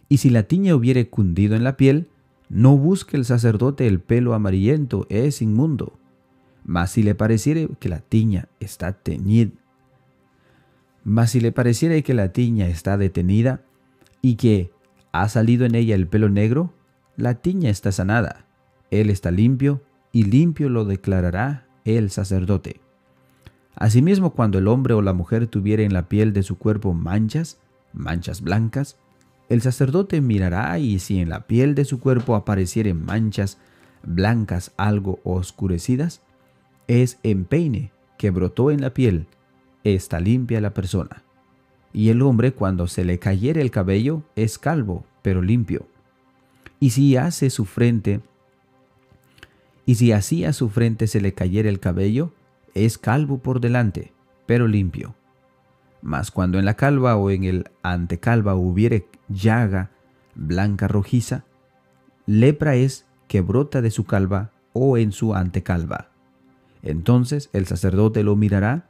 y 0.08 0.18
si 0.18 0.30
la 0.30 0.44
tiña 0.44 0.76
hubiere 0.76 1.10
cundido 1.10 1.56
en 1.56 1.64
la 1.64 1.78
piel, 1.78 2.08
no 2.50 2.78
busque 2.78 3.18
el 3.18 3.26
sacerdote 3.26 3.88
el 3.88 4.00
pelo 4.00 4.34
amarillento, 4.34 5.08
es 5.10 5.42
inmundo. 5.42 5.98
Mas 6.64 6.92
si 6.92 7.04
le 7.04 7.16
pareciere 7.16 7.70
que 7.80 7.90
la 7.90 8.00
tiña 8.00 8.48
está 8.60 8.94
teñida, 8.94 9.52
mas 11.04 11.32
si 11.32 11.40
le 11.40 11.52
pareciere 11.52 12.02
que 12.04 12.16
la 12.16 12.34
tiña 12.34 12.68
está 12.68 12.98
detenida 12.98 13.62
y 14.22 14.36
que 14.36 14.72
ha 15.12 15.30
salido 15.30 15.66
en 15.66 15.76
ella 15.76 15.96
el 15.96 16.08
pelo 16.08 16.30
negro, 16.30 16.74
la 17.16 17.36
tiña 17.36 17.70
está 17.70 17.92
sanada, 17.92 18.48
él 18.90 19.10
está 19.10 19.30
limpio 19.32 19.84
y 20.12 20.24
limpio 20.24 20.68
lo 20.68 20.84
declarará 20.84 21.68
el 21.86 22.10
sacerdote. 22.10 22.82
Asimismo, 23.76 24.32
cuando 24.32 24.58
el 24.58 24.68
hombre 24.68 24.94
o 24.94 25.02
la 25.02 25.14
mujer 25.14 25.48
tuviera 25.48 25.84
en 25.84 25.94
la 25.94 26.08
piel 26.08 26.34
de 26.34 26.44
su 26.44 26.58
cuerpo 26.58 26.94
manchas, 26.94 27.60
manchas 27.94 28.42
blancas, 28.42 28.98
el 29.50 29.62
sacerdote 29.62 30.22
mirará 30.22 30.80
y 30.80 31.00
si 31.00 31.20
en 31.20 31.30
la 31.30 31.46
piel 31.46 31.76
de 31.76 31.86
su 31.86 32.00
cuerpo 32.00 32.36
aparecieren 32.36 33.06
manchas 33.06 33.58
blancas 34.04 34.72
algo 34.78 35.20
oscurecidas, 35.24 36.22
es 36.88 37.20
empeine 37.24 37.92
que 38.18 38.32
brotó 38.32 38.72
en 38.72 38.82
la 38.82 38.94
piel, 38.94 39.28
está 39.84 40.20
limpia 40.20 40.62
la 40.62 40.74
persona. 40.74 41.24
Y 41.94 42.10
el 42.10 42.22
hombre 42.22 42.54
cuando 42.54 42.88
se 42.88 43.06
le 43.06 43.20
cayere 43.20 43.62
el 43.62 43.72
cabello 43.72 44.24
es 44.36 44.58
calvo, 44.58 45.06
pero 45.22 45.42
limpio. 45.42 45.88
Y 46.80 46.92
si 46.92 47.16
hace 47.18 47.50
su 47.50 47.66
frente 47.66 48.22
y 49.86 49.96
si 49.96 50.12
así 50.12 50.46
a 50.46 50.54
su 50.54 50.70
frente 50.70 51.08
se 51.08 51.22
le 51.22 51.34
cayera 51.34 51.70
el 51.70 51.80
cabello, 51.80 52.34
es 52.76 52.98
calvo 52.98 53.40
por 53.40 53.60
delante, 53.60 54.14
pero 54.46 54.68
limpio. 54.68 55.16
Mas 56.02 56.30
cuando 56.30 56.60
en 56.60 56.66
la 56.66 56.76
calva 56.76 57.16
o 57.16 57.32
en 57.32 57.46
el 57.46 57.72
antecalva 57.82 58.54
hubiere 58.54 59.08
llaga 59.28 59.90
blanca 60.36 60.88
rojiza, 60.88 61.46
lepra 62.28 62.76
es 62.76 63.08
que 63.28 63.42
brota 63.42 63.82
de 63.82 63.90
su 63.90 64.04
calva 64.04 64.52
o 64.74 64.98
en 64.98 65.12
su 65.12 65.34
antecalva. 65.34 66.10
Entonces 66.84 67.50
el 67.54 67.66
sacerdote 67.66 68.24
lo 68.24 68.36
mirará, 68.36 68.88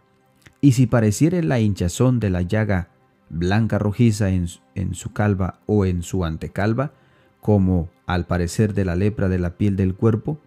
y 0.60 0.74
si 0.74 0.88
pareciere 0.88 1.44
la 1.44 1.60
hinchazón 1.60 2.20
de 2.20 2.32
la 2.32 2.42
llaga 2.42 2.90
blanca 3.30 3.78
rojiza 3.78 4.30
en, 4.30 4.48
en 4.74 4.96
su 4.96 5.14
calva 5.14 5.60
o 5.68 5.86
en 5.86 6.02
su 6.02 6.26
antecalva, 6.26 6.92
como 7.40 7.90
al 8.08 8.26
parecer 8.26 8.74
de 8.74 8.86
la 8.86 8.96
lepra 8.96 9.30
de 9.30 9.40
la 9.40 9.58
piel 9.58 9.76
del 9.76 9.96
cuerpo, 9.96 10.40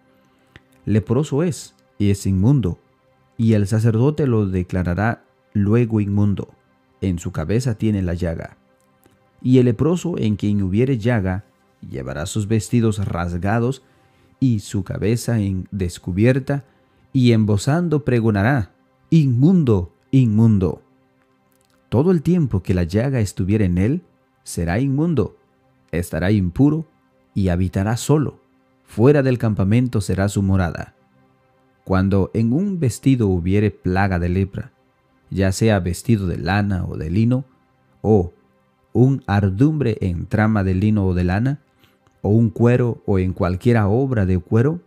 leproso 0.85 1.43
es 1.43 1.75
y 1.97 2.11
es 2.11 2.25
inmundo, 2.25 2.79
y 3.39 3.53
el 3.53 3.65
sacerdote 3.65 4.27
lo 4.27 4.45
declarará 4.45 5.23
luego 5.53 6.01
inmundo. 6.01 6.49
En 7.01 7.17
su 7.17 7.31
cabeza 7.31 7.75
tiene 7.75 8.03
la 8.03 8.13
llaga. 8.13 8.57
Y 9.41 9.57
el 9.57 9.65
leproso 9.65 10.17
en 10.17 10.35
quien 10.35 10.61
hubiere 10.61 10.97
llaga 10.97 11.45
llevará 11.89 12.27
sus 12.27 12.47
vestidos 12.47 13.03
rasgados 13.07 13.81
y 14.41 14.59
su 14.59 14.83
cabeza 14.83 15.39
en 15.39 15.67
descubierta, 15.71 16.65
y 17.13 17.31
embosando 17.31 18.05
pregonará, 18.05 18.73
inmundo, 19.09 19.93
inmundo. 20.11 20.83
Todo 21.89 22.11
el 22.11 22.21
tiempo 22.21 22.61
que 22.61 22.73
la 22.73 22.83
llaga 22.83 23.21
estuviera 23.21 23.65
en 23.65 23.77
él, 23.77 24.01
será 24.43 24.79
inmundo, 24.79 25.37
estará 25.91 26.31
impuro 26.31 26.85
y 27.33 27.47
habitará 27.47 27.97
solo 27.97 28.39
fuera 28.89 29.21
del 29.21 29.37
campamento 29.37 30.01
será 30.01 30.27
su 30.29 30.41
morada. 30.41 30.95
Cuando 31.89 32.29
en 32.35 32.53
un 32.53 32.79
vestido 32.79 33.27
hubiere 33.29 33.71
plaga 33.71 34.19
de 34.19 34.29
lepra, 34.29 34.73
ya 35.31 35.51
sea 35.51 35.79
vestido 35.79 36.27
de 36.27 36.37
lana 36.37 36.85
o 36.85 36.97
de 36.97 37.09
lino, 37.09 37.45
o 38.03 38.31
un 38.93 39.23
ardumbre 39.25 39.97
en 40.01 40.27
trama 40.27 40.63
de 40.63 40.75
lino 40.75 41.07
o 41.07 41.15
de 41.15 41.23
lana, 41.23 41.61
o 42.21 42.29
un 42.29 42.51
cuero 42.51 43.01
o 43.07 43.17
en 43.17 43.33
cualquiera 43.33 43.87
obra 43.87 44.27
de 44.27 44.37
cuero, 44.37 44.81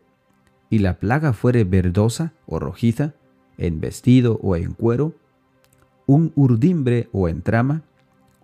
y 0.70 0.78
la 0.78 1.00
plaga 1.00 1.32
fuere 1.32 1.64
verdosa 1.64 2.34
o 2.46 2.60
rojiza, 2.60 3.14
en 3.58 3.80
vestido 3.80 4.38
o 4.40 4.54
en 4.54 4.72
cuero, 4.72 5.12
un 6.06 6.30
urdimbre 6.36 7.08
o 7.10 7.28
en 7.28 7.42
trama, 7.42 7.82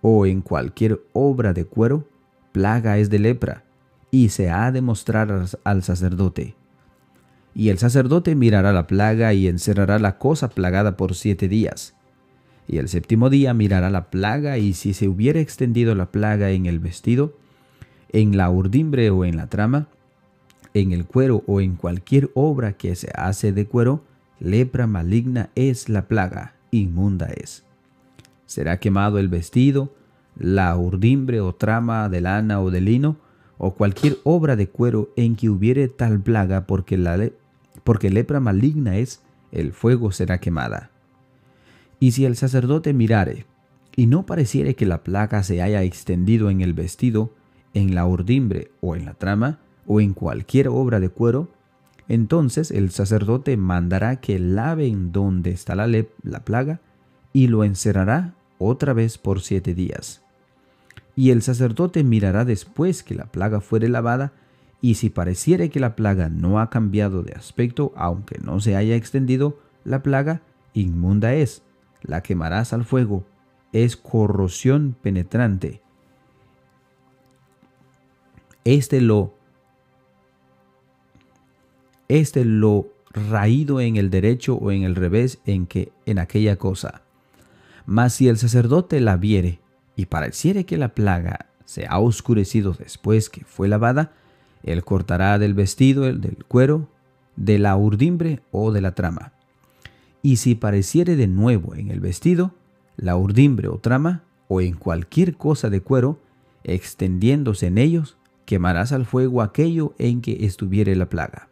o 0.02 0.26
en 0.26 0.40
cualquier 0.40 1.00
obra 1.12 1.52
de 1.52 1.64
cuero, 1.64 2.08
plaga 2.50 2.98
es 2.98 3.08
de 3.08 3.20
lepra, 3.20 3.62
y 4.10 4.30
se 4.30 4.50
ha 4.50 4.72
de 4.72 4.82
mostrar 4.82 5.46
al 5.62 5.82
sacerdote. 5.84 6.57
Y 7.54 7.70
el 7.70 7.78
sacerdote 7.78 8.34
mirará 8.34 8.72
la 8.72 8.86
plaga 8.86 9.34
y 9.34 9.48
encerrará 9.48 9.98
la 9.98 10.18
cosa 10.18 10.48
plagada 10.48 10.96
por 10.96 11.14
siete 11.14 11.48
días. 11.48 11.94
Y 12.66 12.78
el 12.78 12.88
séptimo 12.88 13.30
día 13.30 13.54
mirará 13.54 13.90
la 13.90 14.10
plaga 14.10 14.58
y 14.58 14.74
si 14.74 14.92
se 14.92 15.08
hubiera 15.08 15.40
extendido 15.40 15.94
la 15.94 16.10
plaga 16.12 16.50
en 16.50 16.66
el 16.66 16.78
vestido, 16.78 17.34
en 18.12 18.36
la 18.36 18.50
urdimbre 18.50 19.10
o 19.10 19.24
en 19.24 19.36
la 19.36 19.48
trama, 19.48 19.88
en 20.74 20.92
el 20.92 21.06
cuero 21.06 21.42
o 21.46 21.60
en 21.60 21.76
cualquier 21.76 22.30
obra 22.34 22.74
que 22.74 22.94
se 22.94 23.10
hace 23.14 23.52
de 23.52 23.66
cuero, 23.66 24.04
lepra 24.38 24.86
maligna 24.86 25.50
es 25.54 25.88
la 25.88 26.06
plaga, 26.06 26.54
inmunda 26.70 27.26
es. 27.26 27.64
Será 28.46 28.78
quemado 28.78 29.18
el 29.18 29.28
vestido, 29.28 29.94
la 30.38 30.76
urdimbre 30.76 31.40
o 31.40 31.54
trama 31.54 32.08
de 32.08 32.20
lana 32.20 32.60
o 32.60 32.70
de 32.70 32.80
lino, 32.80 33.16
o 33.58 33.74
cualquier 33.74 34.18
obra 34.24 34.56
de 34.56 34.68
cuero 34.68 35.10
en 35.16 35.36
que 35.36 35.50
hubiere 35.50 35.88
tal 35.88 36.20
plaga, 36.20 36.66
porque, 36.66 36.96
la 36.96 37.30
porque 37.84 38.10
lepra 38.10 38.40
maligna 38.40 38.96
es, 38.96 39.22
el 39.50 39.72
fuego 39.72 40.12
será 40.12 40.38
quemada. 40.38 40.90
Y 42.00 42.12
si 42.12 42.24
el 42.24 42.36
sacerdote 42.36 42.94
mirare, 42.94 43.46
y 43.96 44.06
no 44.06 44.24
pareciere 44.26 44.76
que 44.76 44.86
la 44.86 45.02
plaga 45.02 45.42
se 45.42 45.60
haya 45.60 45.82
extendido 45.82 46.50
en 46.50 46.60
el 46.60 46.72
vestido, 46.72 47.34
en 47.74 47.96
la 47.96 48.06
urdimbre 48.06 48.70
o 48.80 48.94
en 48.94 49.04
la 49.04 49.14
trama, 49.14 49.58
o 49.86 50.00
en 50.00 50.14
cualquier 50.14 50.68
obra 50.68 51.00
de 51.00 51.08
cuero, 51.08 51.48
entonces 52.06 52.70
el 52.70 52.90
sacerdote 52.90 53.56
mandará 53.56 54.20
que 54.20 54.38
laven 54.38 55.10
donde 55.10 55.50
está 55.50 55.74
la, 55.74 55.88
la 56.22 56.44
plaga, 56.44 56.80
y 57.32 57.48
lo 57.48 57.64
encerrará 57.64 58.34
otra 58.58 58.92
vez 58.92 59.18
por 59.18 59.40
siete 59.40 59.74
días 59.74 60.22
y 61.18 61.32
el 61.32 61.42
sacerdote 61.42 62.04
mirará 62.04 62.44
después 62.44 63.02
que 63.02 63.16
la 63.16 63.24
plaga 63.24 63.60
fuere 63.60 63.88
lavada, 63.88 64.34
y 64.80 64.94
si 64.94 65.10
pareciere 65.10 65.68
que 65.68 65.80
la 65.80 65.96
plaga 65.96 66.28
no 66.28 66.60
ha 66.60 66.70
cambiado 66.70 67.24
de 67.24 67.32
aspecto, 67.32 67.92
aunque 67.96 68.38
no 68.38 68.60
se 68.60 68.76
haya 68.76 68.94
extendido, 68.94 69.58
la 69.82 70.04
plaga 70.04 70.42
inmunda 70.74 71.34
es, 71.34 71.64
la 72.02 72.22
quemarás 72.22 72.72
al 72.72 72.84
fuego, 72.84 73.24
es 73.72 73.96
corrosión 73.96 74.94
penetrante. 75.02 75.82
Este 78.62 79.00
lo 79.00 79.34
este 82.06 82.44
lo 82.44 82.92
raído 83.10 83.80
en 83.80 83.96
el 83.96 84.10
derecho 84.10 84.54
o 84.54 84.70
en 84.70 84.84
el 84.84 84.94
revés 84.94 85.40
en 85.46 85.66
que 85.66 85.90
en 86.06 86.20
aquella 86.20 86.54
cosa. 86.54 87.02
Mas 87.86 88.14
si 88.14 88.28
el 88.28 88.38
sacerdote 88.38 89.00
la 89.00 89.16
viere 89.16 89.58
y 89.98 90.06
pareciere 90.06 90.64
que 90.64 90.76
la 90.76 90.94
plaga 90.94 91.46
se 91.64 91.86
ha 91.88 91.98
oscurecido 91.98 92.72
después 92.72 93.28
que 93.28 93.44
fue 93.44 93.66
lavada, 93.66 94.12
él 94.62 94.84
cortará 94.84 95.40
del 95.40 95.54
vestido, 95.54 96.02
del 96.04 96.44
cuero, 96.46 96.88
de 97.34 97.58
la 97.58 97.76
urdimbre 97.76 98.40
o 98.52 98.70
de 98.70 98.80
la 98.80 98.94
trama. 98.94 99.32
Y 100.22 100.36
si 100.36 100.54
pareciere 100.54 101.16
de 101.16 101.26
nuevo 101.26 101.74
en 101.74 101.90
el 101.90 101.98
vestido, 101.98 102.54
la 102.96 103.16
urdimbre 103.16 103.66
o 103.66 103.78
trama, 103.78 104.22
o 104.46 104.60
en 104.60 104.74
cualquier 104.74 105.34
cosa 105.34 105.68
de 105.68 105.80
cuero, 105.80 106.20
extendiéndose 106.62 107.66
en 107.66 107.78
ellos, 107.78 108.16
quemarás 108.44 108.92
al 108.92 109.04
fuego 109.04 109.42
aquello 109.42 109.94
en 109.98 110.22
que 110.22 110.46
estuviere 110.46 110.94
la 110.94 111.08
plaga. 111.08 111.48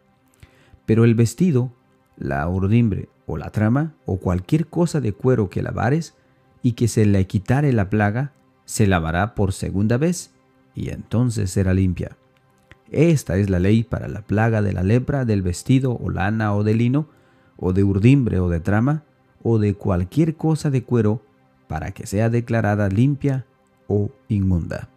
Pero 0.85 1.03
el 1.03 1.15
vestido, 1.15 1.73
la 2.15 2.47
urdimbre 2.47 3.09
o 3.25 3.35
la 3.35 3.49
trama, 3.49 3.93
o 4.05 4.19
cualquier 4.19 4.67
cosa 4.67 5.01
de 5.01 5.11
cuero 5.11 5.49
que 5.49 5.61
lavares, 5.61 6.15
y 6.61 6.73
que 6.73 6.87
se 6.87 7.05
le 7.05 7.25
quitare 7.27 7.73
la 7.73 7.89
plaga, 7.89 8.33
se 8.65 8.87
lavará 8.87 9.35
por 9.35 9.53
segunda 9.53 9.97
vez, 9.97 10.33
y 10.75 10.89
entonces 10.89 11.51
será 11.51 11.73
limpia. 11.73 12.17
Esta 12.91 13.37
es 13.37 13.49
la 13.49 13.59
ley 13.59 13.83
para 13.83 14.07
la 14.07 14.21
plaga 14.21 14.61
de 14.61 14.73
la 14.73 14.83
lepra 14.83 15.25
del 15.25 15.41
vestido 15.41 15.97
o 15.97 16.09
lana 16.09 16.53
o 16.53 16.63
de 16.63 16.73
lino, 16.73 17.07
o 17.57 17.73
de 17.73 17.83
urdimbre 17.83 18.39
o 18.39 18.49
de 18.49 18.59
trama, 18.59 19.03
o 19.43 19.59
de 19.59 19.73
cualquier 19.73 20.35
cosa 20.35 20.69
de 20.69 20.83
cuero, 20.83 21.21
para 21.67 21.91
que 21.91 22.05
sea 22.07 22.29
declarada 22.29 22.87
limpia 22.89 23.45
o 23.87 24.11
inmunda. 24.29 24.89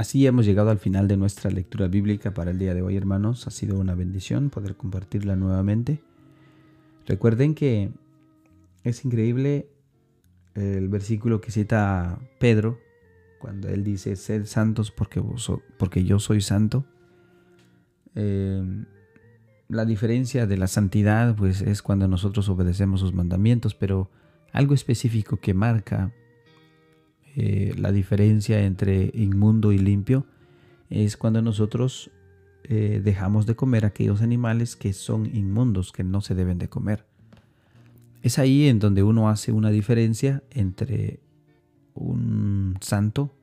Así 0.00 0.26
hemos 0.26 0.46
llegado 0.46 0.70
al 0.70 0.78
final 0.78 1.08
de 1.08 1.18
nuestra 1.18 1.50
lectura 1.50 1.86
bíblica 1.86 2.32
para 2.32 2.52
el 2.52 2.58
día 2.58 2.72
de 2.72 2.80
hoy, 2.80 2.96
hermanos. 2.96 3.46
Ha 3.46 3.50
sido 3.50 3.78
una 3.78 3.94
bendición 3.94 4.48
poder 4.48 4.74
compartirla 4.74 5.36
nuevamente. 5.36 6.00
Recuerden 7.04 7.54
que 7.54 7.90
es 8.82 9.04
increíble 9.04 9.68
el 10.54 10.88
versículo 10.88 11.42
que 11.42 11.50
cita 11.50 12.18
Pedro 12.38 12.78
cuando 13.38 13.68
él 13.68 13.84
dice, 13.84 14.16
sed 14.16 14.46
santos 14.46 14.90
porque, 14.90 16.02
yo 16.02 16.18
soy 16.18 16.40
santo. 16.40 16.86
Eh, 18.14 18.62
la 19.68 19.84
diferencia 19.84 20.46
de 20.46 20.56
la 20.56 20.66
santidad 20.66 21.36
pues 21.36 21.60
es 21.60 21.82
cuando 21.82 22.08
nosotros 22.08 22.48
obedecemos 22.48 23.00
sus 23.00 23.12
mandamientos, 23.12 23.74
pero 23.74 24.10
algo 24.50 24.72
específico 24.72 25.36
que 25.36 25.52
marca 25.52 26.14
eh, 27.36 27.74
la 27.78 27.92
diferencia 27.92 28.62
entre 28.64 29.10
inmundo 29.14 29.72
y 29.72 29.78
limpio 29.78 30.26
es 30.88 31.16
cuando 31.16 31.42
nosotros 31.42 32.10
eh, 32.64 33.00
dejamos 33.02 33.46
de 33.46 33.56
comer 33.56 33.84
aquellos 33.84 34.22
animales 34.22 34.76
que 34.76 34.92
son 34.92 35.26
inmundos, 35.26 35.92
que 35.92 36.04
no 36.04 36.20
se 36.20 36.34
deben 36.34 36.58
de 36.58 36.68
comer. 36.68 37.06
Es 38.22 38.38
ahí 38.38 38.68
en 38.68 38.78
donde 38.78 39.02
uno 39.02 39.28
hace 39.28 39.52
una 39.52 39.70
diferencia 39.70 40.42
entre 40.50 41.20
un 41.94 42.76
santo 42.80 43.34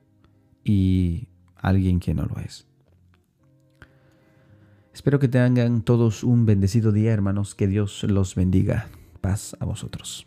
y 0.64 1.28
alguien 1.56 2.00
que 2.00 2.14
no 2.14 2.24
lo 2.24 2.38
es. 2.40 2.66
Espero 4.92 5.18
que 5.18 5.28
tengan 5.28 5.82
todos 5.82 6.24
un 6.24 6.44
bendecido 6.44 6.92
día, 6.92 7.12
hermanos. 7.12 7.54
Que 7.54 7.66
Dios 7.66 8.02
los 8.04 8.34
bendiga. 8.34 8.88
Paz 9.20 9.56
a 9.60 9.64
vosotros. 9.64 10.26